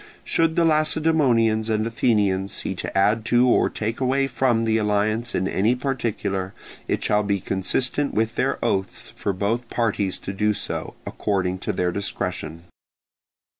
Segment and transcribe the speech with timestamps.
[0.23, 5.35] Should the Lacedaemonians and Athenians see to add to or take away from the alliance
[5.35, 6.55] in any particular,
[6.87, 11.71] it shall be consistent with their oaths for both parties to do so, according to
[11.71, 12.63] their discretion.